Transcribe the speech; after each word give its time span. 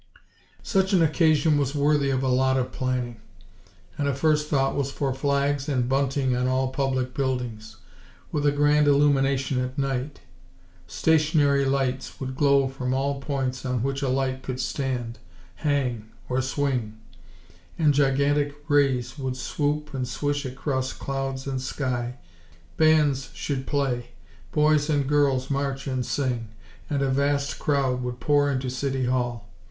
Such 0.63 0.93
an 0.93 1.03
occasion 1.03 1.59
was 1.59 1.75
worthy 1.75 2.09
of 2.09 2.23
a 2.23 2.27
lot 2.27 2.57
of 2.57 2.71
planning; 2.71 3.21
and 3.99 4.07
a 4.07 4.15
first 4.15 4.47
thought 4.49 4.73
was 4.75 4.89
for 4.91 5.13
flags 5.13 5.69
and 5.69 5.87
bunting 5.87 6.35
on 6.35 6.47
all 6.47 6.69
public 6.69 7.13
buildings; 7.13 7.75
with 8.31 8.43
a 8.47 8.51
grand 8.51 8.87
illumination 8.87 9.63
at 9.63 9.77
night. 9.77 10.21
Stationary 10.87 11.65
lights 11.65 12.15
should 12.17 12.35
glow 12.35 12.67
from 12.67 12.95
all 12.95 13.21
points 13.21 13.63
on 13.63 13.83
which 13.83 14.01
a 14.01 14.09
light 14.09 14.41
could 14.41 14.59
stand, 14.59 15.19
hang, 15.57 16.09
or 16.27 16.41
swing; 16.41 16.97
and 17.77 17.93
gigantic 17.93 18.55
rays 18.67 19.13
should 19.17 19.37
swoop 19.37 19.93
and 19.93 20.07
swish 20.07 20.45
across 20.45 20.93
clouds 20.93 21.45
and 21.45 21.61
sky. 21.61 22.15
Bands 22.75 23.29
should 23.35 23.67
play; 23.67 24.09
boys 24.51 24.89
and 24.89 25.07
girls 25.07 25.51
march 25.51 25.85
and 25.85 26.03
sing; 26.03 26.47
and 26.89 27.03
a 27.03 27.09
vast 27.11 27.59
crowd 27.59 28.01
would 28.01 28.19
pour 28.19 28.49
into 28.51 28.67
City 28.71 29.05
Hall. 29.05 29.47